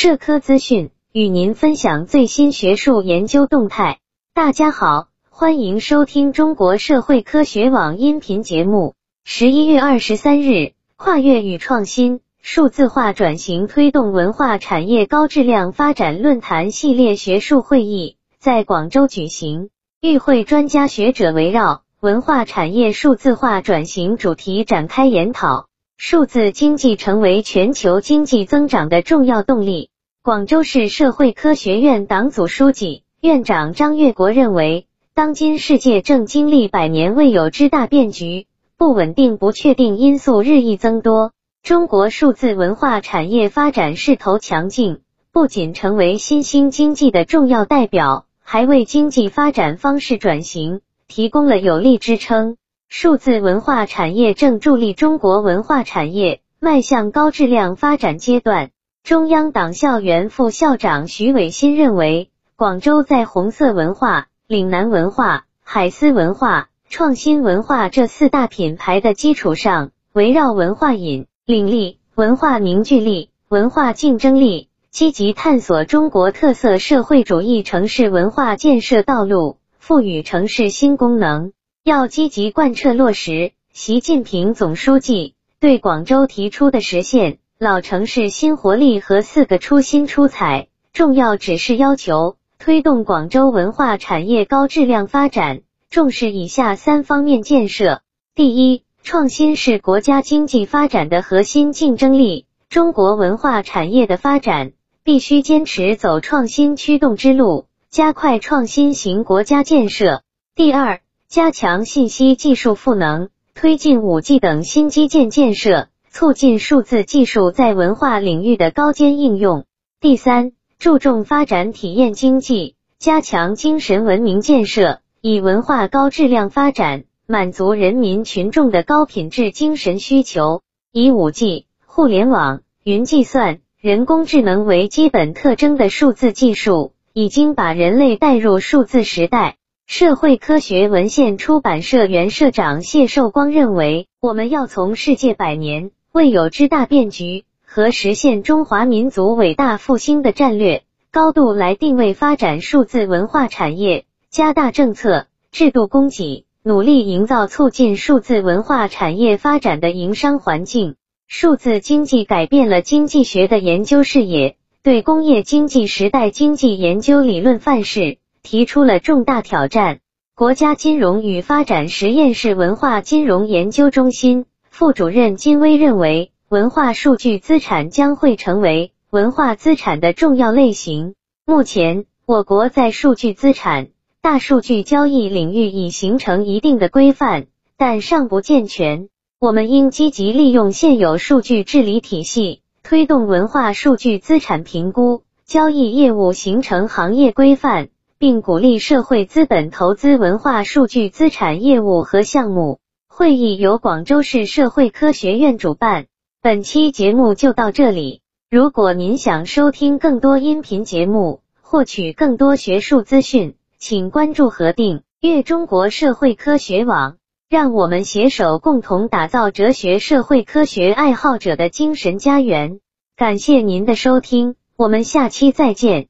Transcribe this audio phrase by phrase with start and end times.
[0.00, 3.98] 社科资讯，与您分享最新学术研究动态。
[4.32, 8.94] 大家好，欢迎收听中国社会科学网音频节目。
[9.24, 19.68] 十一月二十三日，跨越与创新、数字化转型推动文化产业高质量发展论坛系列学术会议在广州举行。
[20.00, 25.67] 与会专家学者围绕文化产业数字化转型主题展开研讨。
[26.00, 29.90] 数字经济成为全球经济增长的重要动力。
[30.22, 38.46] 广州市社会科学院党组书记、院长张越国认为，当今世界正经历百年未有之大变局，
[38.76, 41.32] 不稳定、不确定因素日益增多。
[41.64, 45.00] 中国数字文化产业发展势头强劲，
[45.32, 52.56] 不仅成为新兴经济的重要代表，还为经济发展方式转型提供了有力支撑。
[53.00, 58.70] 数字文化产业正助力中国文化产业迈向高质量发展阶段。
[59.04, 81.52] 中央党校原副校长徐伟新认为，广州在红色文化、岭南文化、海思文化、创新文化这四大品牌的基础上，围绕文化引领力、文化凝聚力、文化竞争力，积极探索中国特色社会主义城市文化建设道路，赋予城市新功能。
[81.84, 95.60] 要积极贯彻落实习近平总书记对广州提出的实现老城市新活力和四个出新出彩重要指示要求，推动广州文化产业高质量发展。
[95.88, 98.02] 重视以下三方面建设：
[98.34, 104.72] 第一，创新是国家经济发展的核心竞争力，中国文化产业的发展
[105.04, 110.22] 必须坚持走创新驱动之路，加快创新型国家建设。
[110.54, 111.00] 第二。
[111.28, 119.66] 加强信息技术赋能，推进五 G 等新基建建设，促进数字技术在文化领域的高尖应用。
[120.00, 130.62] 第三，注重发展体验经济，加强精神文明建设，以文化高质量发展满足人民群众的高品质精神需求。
[130.92, 139.57] 以五 G、互联网、云计算、人工智能为基本特征的数字技术，已经把人类带入数字时代。
[139.88, 160.96] 社会科学文献出版社原社长谢寿光认为，我们要从世界百年未有之大变局和实现中华民族伟大复兴的战略高度来定位发展数字文化产业，加大政策制度供给，努力营造促进数字文化产业发展的营商环境。
[161.26, 168.18] 数字经济改变了经济学的研究视野，对工业经济时代经济研究理论范式。
[168.50, 169.98] 提出了重大挑战。
[170.34, 181.14] 国家金融与发展实验室文化金融研究中心副主任金威认为，文化数据资产将会成为文化资产的重要类型。
[181.44, 183.88] 目前，我国在数据资产、
[184.22, 189.10] 大数据交易领域已形成一定的规范，但尚不健全。
[189.38, 197.90] 我们应积极利用现有数据治理体系，推动文化数据资产评估、交易业务形成行业规范。
[198.18, 202.80] 并鼓励社会资本投资文化数据资产业务和项目。
[203.06, 206.06] 会议由广州市社会科学院主办。
[206.42, 208.20] 本期节目就到这里。
[208.50, 217.16] 如果您想收听更多音频节目，获取更多学术资讯，请关注和订阅中国社会科学网。
[217.48, 222.80] 让我们携手共同打造哲学社会科学爱好者的精神家园。
[223.16, 226.08] 感谢您的收听，我们下期再见。